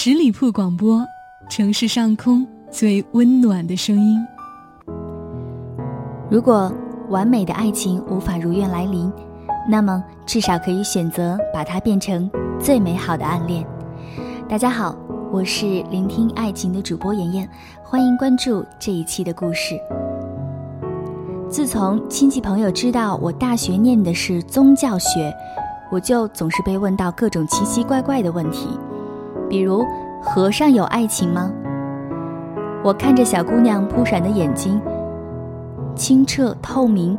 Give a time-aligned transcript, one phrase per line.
[0.00, 1.04] 十里铺广播，
[1.50, 4.16] 城市上空最温暖的声音。
[6.30, 6.72] 如果
[7.08, 9.12] 完美的爱情无法如愿来临，
[9.68, 12.30] 那么至少可以选择把它变成
[12.60, 13.66] 最美好的暗恋。
[14.48, 14.94] 大家好，
[15.32, 17.48] 我是聆听爱情的主播妍妍，
[17.82, 19.74] 欢迎关注这一期的故事。
[21.50, 25.34] 自从亲戚朋友知道我大学念的是宗教学，
[25.90, 28.68] 我就总是被问到各种奇奇怪怪的问题。
[29.48, 29.84] 比如，
[30.22, 31.50] 和尚有爱情吗？
[32.84, 34.80] 我看着小姑娘扑闪的眼睛，
[35.94, 37.16] 清澈透明，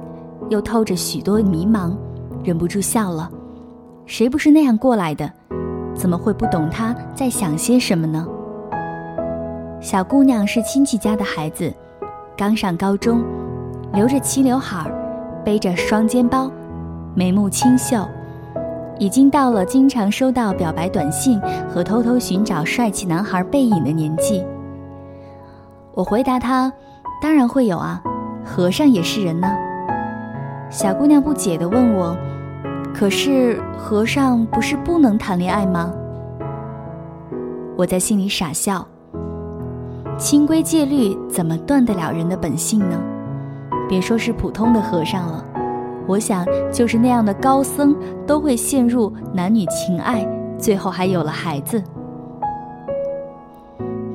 [0.50, 1.92] 又透着许多迷茫，
[2.44, 3.30] 忍不住笑了。
[4.06, 5.30] 谁不是那样过来的？
[5.94, 8.26] 怎么会不懂她在想些什么呢？
[9.82, 11.74] 小姑娘是亲戚家的孩子，
[12.38, 13.24] 刚上高中，
[13.94, 14.92] 留着齐刘海儿，
[15.44, 16.50] 背着双肩包，
[17.14, 17.98] 眉目清秀。
[19.00, 21.40] 已经到了经常收到表白短信
[21.70, 24.46] 和偷偷寻找帅气男孩背影的年纪。
[25.94, 26.72] 我回答他
[27.22, 28.02] ：“当然会有啊，
[28.46, 29.50] 和尚也是人呢。”
[30.70, 32.16] 小姑娘不解地问我
[32.94, 35.92] ：“可是和尚不是不能谈恋爱吗？”
[37.78, 38.86] 我在心里傻笑
[40.20, 43.02] ：“清规戒律怎么断得了人的本性呢？
[43.88, 45.44] 别说是普通的和尚了。”
[46.10, 46.44] 我想，
[46.74, 51.80] 就是那样的高僧都会陷入男女情爱，最后还有了孩子。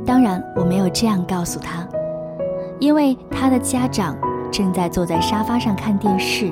[0.05, 1.87] 当然，我没有这样告诉他，
[2.81, 4.17] 因为他的家长
[4.51, 6.51] 正在坐在沙发上看电视。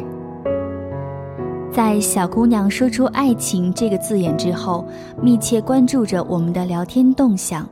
[1.72, 4.86] 在小姑娘说出“爱情”这个字眼之后，
[5.20, 7.68] 密切关注着我们的聊天动向。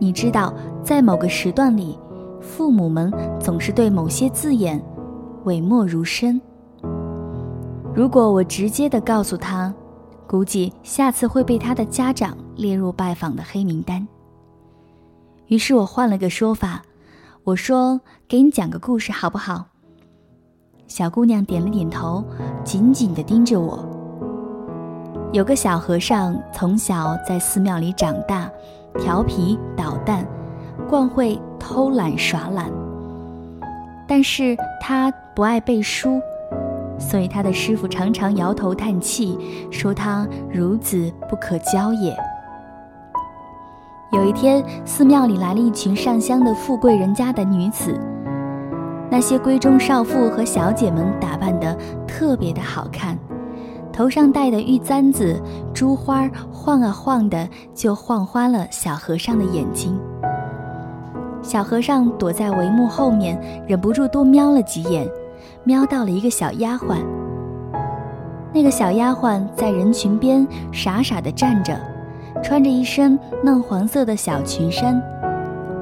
[0.00, 0.52] 你知道，
[0.82, 1.96] 在某个时段里，
[2.40, 4.82] 父母们总是对某些字眼
[5.44, 6.40] 讳莫如深。
[7.94, 9.72] 如果我直接的告诉他，
[10.26, 14.04] 估计下次会被他的家长列入拜访的黑名单。
[15.46, 16.82] 于是我换了个说法，
[17.44, 19.66] 我说：“给你讲个故事好不好？”
[20.88, 22.24] 小姑娘点了点头，
[22.64, 23.88] 紧紧的盯着我。
[25.32, 28.50] 有个小和尚从小在寺庙里长大，
[28.98, 30.26] 调皮捣蛋，
[30.88, 32.72] 惯会偷懒耍懒，
[34.08, 36.20] 但是他不爱背书。
[36.98, 39.38] 所以他的师傅常常摇头叹气，
[39.70, 42.16] 说他孺子不可教也。
[44.12, 47.98] 有一天，寺庙里来了一群上香的富贵人家的女子，
[49.10, 53.18] 那些闺中少妇和小姐们打扮得特别的好看，
[53.92, 55.42] 头上戴的玉簪子、
[55.74, 59.98] 珠花晃啊晃的，就晃花了小和尚的眼睛。
[61.42, 65.06] 小和尚躲在帷幕后面，忍不住多瞄了几眼。
[65.64, 66.98] 瞄到了一个小丫鬟。
[68.52, 71.76] 那个小丫鬟在人群边傻傻地站着，
[72.42, 75.02] 穿着一身嫩黄色的小裙衫，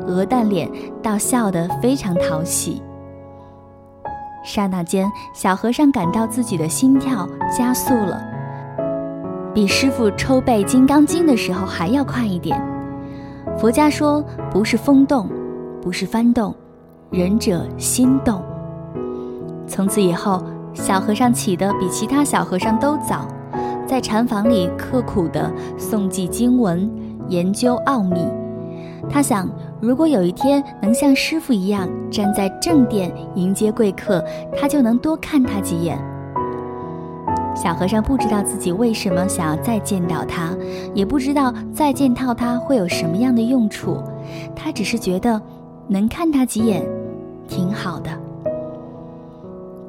[0.07, 0.71] 鹅蛋脸，
[1.03, 2.81] 倒笑得非常讨喜。
[4.45, 8.21] 刹那间，小和尚感到自己的心跳加速了，
[9.53, 12.61] 比师傅抽背《金刚经》的时候还要快一点。
[13.59, 15.29] 佛家说，不是风动，
[15.83, 16.55] 不是幡动，
[17.11, 18.43] 仁者心动。
[19.67, 20.43] 从此以后，
[20.75, 23.27] 小和尚起得比其他小和尚都早，
[23.87, 26.91] 在禅房里刻苦地诵记经文，
[27.29, 28.27] 研究奥秘。
[29.11, 29.49] 他想，
[29.81, 34.25] 如果有一天能像师傅一样站在正殿迎接贵客，
[34.57, 35.99] 他就能多看他几眼。
[37.55, 40.57] 小和尚不知道自己为什么想要再见到他，
[40.95, 44.03] 也不知道再见到他会有什么样的用处，
[44.55, 45.41] 他只是觉得
[45.89, 46.83] 能看他几眼，
[47.49, 48.11] 挺好的。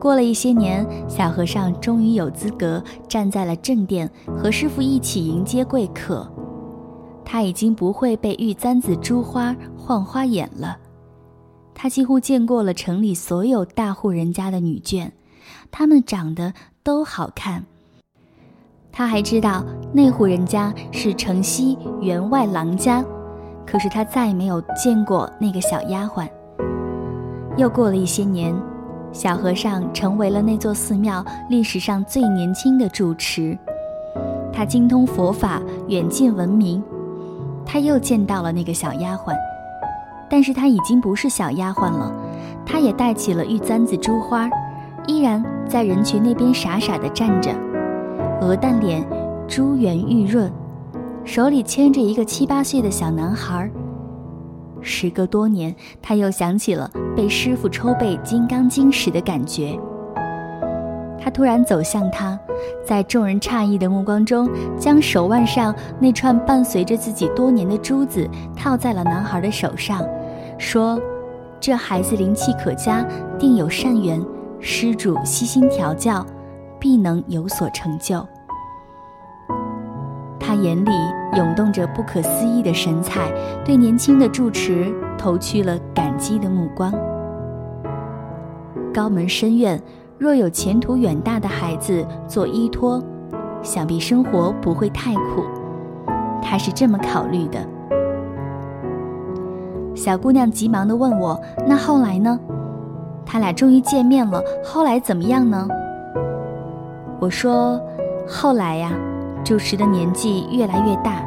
[0.04, 6.30] 过了一些年，小和尚终于有资格站在了正殿，和师傅一起迎接贵客。
[7.24, 10.78] 他已经不会被玉簪子、珠花晃花眼了。
[11.74, 15.10] 他几乎见过了城里所有大户人家的女眷，
[15.72, 16.54] 她们长得
[16.84, 17.64] 都好看。
[18.92, 19.64] 他还知道
[19.94, 23.02] 那户人家是城西员外郎家，
[23.66, 26.28] 可是他再没有见过那个小丫鬟。
[27.56, 28.54] 又过了一些年。
[29.14, 33.56] 小和尚成为了那座寺庙历史上最年轻的住持，
[34.52, 36.84] 他精通佛法，远近闻名。
[37.64, 39.36] 他又见到了那个小丫鬟，
[40.28, 42.12] 但是他已经不是小丫鬟了，
[42.66, 44.50] 他也戴起了玉簪子、珠花，
[45.06, 47.52] 依然在人群那边傻傻地站着，
[48.42, 49.08] 鹅蛋脸，
[49.48, 50.52] 珠圆玉润，
[51.24, 53.70] 手里牵着一个七八岁的小男孩。
[54.84, 59.80] 时隔多年，他又想起了被师傅抽背《金刚经》时的感觉。
[61.20, 62.38] 他突然走向他，
[62.86, 70.06] 在众人诧异的目光中，将手腕上那串伴随着自己多年的珠子套在了男孩的手上，
[70.58, 71.00] 说
[71.62, 73.08] ：“这孩子灵气可嘉，
[73.40, 74.22] 定有善缘，
[74.60, 76.26] 施主悉心调教，
[76.78, 78.28] 必能有所成就。”
[80.38, 80.92] 他眼里
[81.36, 83.32] 涌动着不可思议的神采，
[83.66, 86.94] 对年轻的住持投去了感激的目光。
[88.94, 89.82] 高门深院。
[90.20, 93.04] 若有前途远大的孩子做依托，
[93.62, 95.44] 想必生活不会太苦。
[96.42, 97.60] 他是这么考虑的。
[99.96, 101.38] 小姑娘急忙地问我
[101.68, 102.40] ：“那后来呢？
[103.26, 105.68] 他俩终于见面了，后来怎么样呢？”
[107.20, 107.82] 我说
[108.26, 108.92] ：“后来呀，
[109.44, 111.22] 主持的年纪越来越大，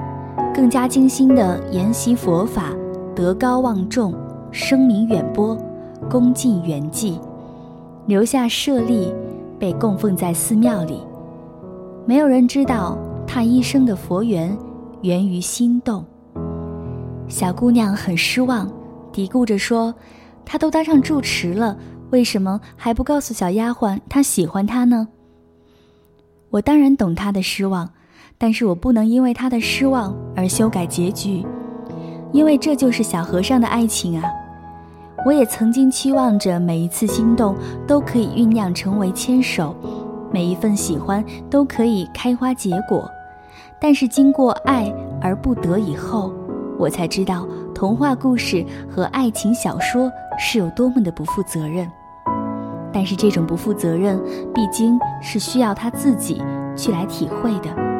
[0.55, 2.73] 更加精心地研习佛法，
[3.15, 4.15] 德高望重，
[4.51, 5.55] 声名远播，
[6.09, 7.19] 功尽圆寂。”
[8.07, 9.13] 留下舍利，
[9.59, 11.03] 被供奉在寺庙里。
[12.07, 12.97] 没有人知道
[13.27, 14.57] 他一生的佛缘
[15.03, 16.05] 源于心动。
[17.29, 18.71] 小姑娘很失望，
[19.13, 19.93] 嘀咕着说
[20.47, 21.77] ：“他都当上住持了，
[22.11, 25.09] 为什么还不告诉小丫鬟他喜欢他呢？”
[26.51, 27.91] 我当然懂他的失望，
[28.39, 31.45] 但是我不能因为他的失望而修改结局，
[32.33, 34.25] 因为这就是小和尚的爱情啊。
[35.25, 37.57] 我也曾经期望着每一次心动
[37.87, 39.75] 都可以酝酿成为牵手，
[40.31, 43.11] 每一份喜欢都可以开花结果。
[43.81, 46.33] 但是经过爱而不得以后，
[46.79, 51.91] 我才知道童话故事和爱情小说是有多么的不负责任。
[52.93, 54.23] 但是这种不负责任，
[54.55, 56.41] 毕竟是需要他自己
[56.77, 57.96] 去来体会的。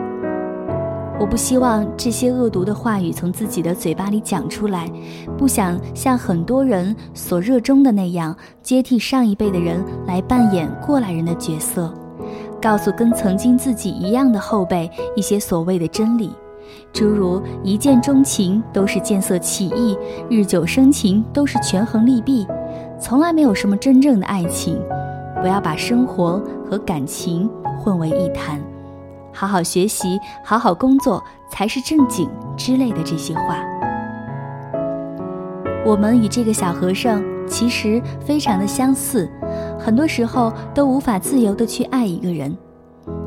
[1.19, 4.91] 我不希望这些恶毒的话语从自己的嘴巴里讲出来，
[5.37, 11.93] 不想像很多人所热衷的那样，接替上一辈的人来扮演过来人的角色，
[12.61, 16.31] 告诉跟曾经自己一样的后辈一些所谓的真理，
[16.93, 19.97] 诸如一见钟情都是见色起意，
[20.29, 22.47] 日久生情都是权衡利弊，
[23.01, 24.79] 从来没有什么真正的爱情，
[25.41, 27.49] 不要把生活和感情
[27.81, 28.61] 混为一谈。
[29.37, 33.59] 好好学习，好好工作才是正经之类的这些话。
[35.85, 39.31] 我们与这个小和尚其实非常的相似，
[39.79, 42.57] 很多时候都无法自由的去爱一个人。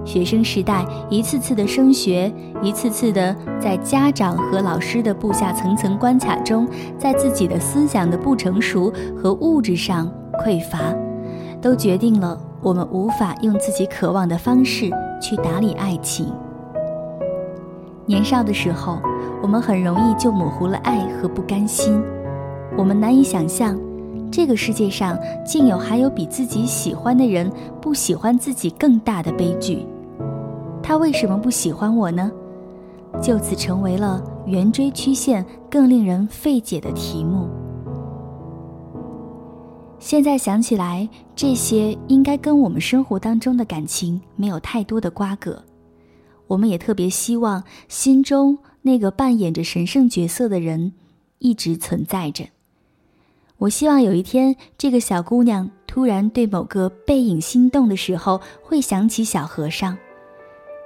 [0.03, 6.67] 学生时代一次次的升学，一次次的在家长和老师的布下层层关卡中，
[6.97, 10.12] 在自己的思想的不成熟和物质上
[10.44, 10.79] 匮乏，
[11.62, 14.89] 都决定了我们无法用自己渴望的方式。
[15.21, 16.31] 去打理爱情。
[18.06, 19.00] 年少的时候，
[19.44, 22.01] 我们很容易就模糊了爱和不甘心。
[22.77, 23.77] 我们难以想象，
[24.31, 27.51] 这个世界上竟有还有比自己喜欢的人
[27.81, 29.85] 不喜欢自己更大的悲剧。
[30.81, 32.31] 他为什么不喜欢我呢？
[33.21, 37.50] 就此成为了圆锥曲线更令人费解的题目。
[40.00, 45.62] 现在想起来，这些应该跟我们生活当中的感情没有太多的瓜葛。
[46.48, 50.94] 我们也特别希望心中那个扮演着神圣角色的人
[51.38, 52.46] 一直存在着。
[53.57, 59.96] 我希望有一天，这个小姑娘突然对某个背影心动的时候，会想起小和尚。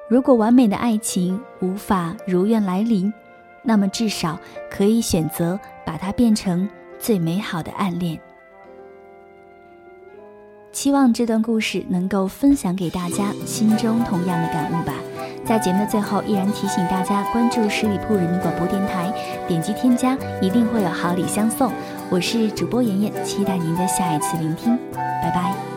[0.10, 3.13] 如果完美的爱情无法如愿来临，
[3.63, 4.38] 那么至少
[4.69, 6.67] 可以选择把它变成
[7.00, 8.20] 最美好的暗恋。
[10.74, 14.94] 希望这段故事能够分享给大家心中同样的感悟吧。
[15.46, 19.13] 在节目的最后，依然提醒大家关注十里铺人民广播电台，
[19.48, 21.72] 点击添加，一定会有好礼相送。
[22.10, 25.73] 我是主播妍妍，期待您的下一次聆听，拜拜。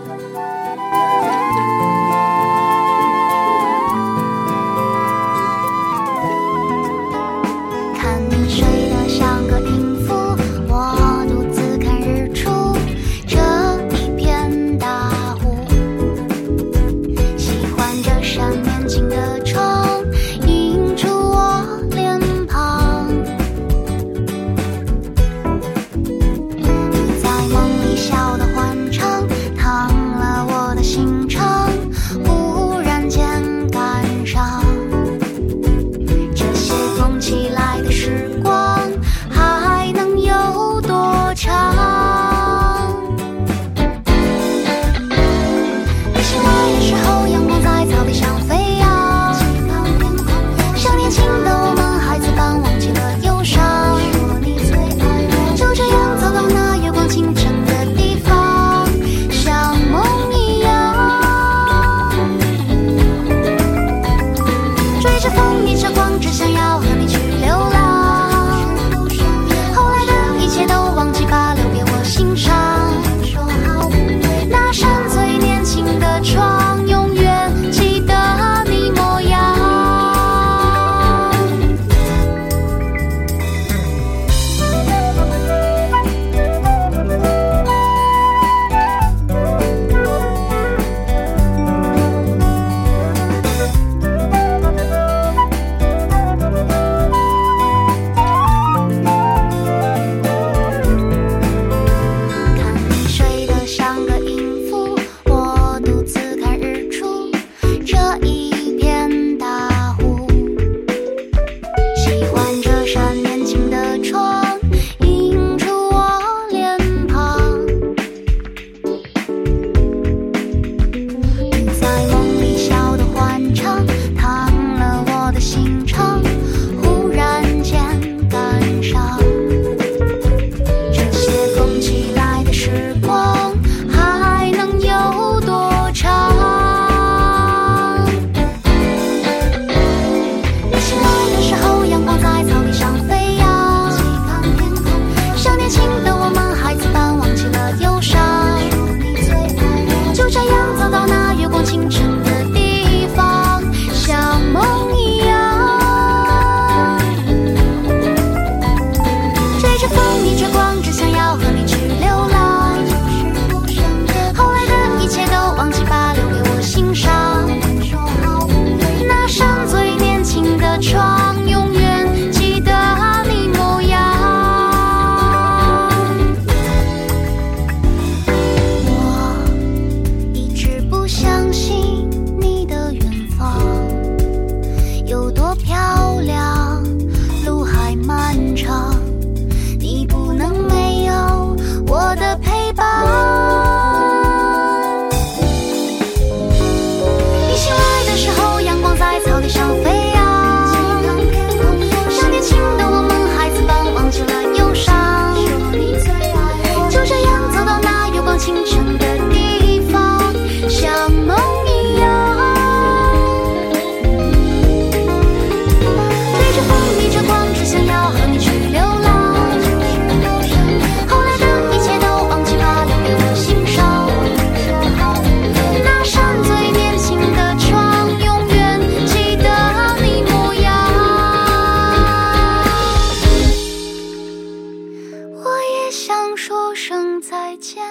[237.59, 237.83] 间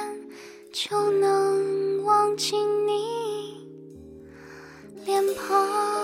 [0.71, 3.67] 就能忘记你
[5.03, 5.95] 脸庞。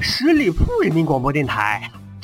[0.00, 1.90] 十里铺人民广播电台，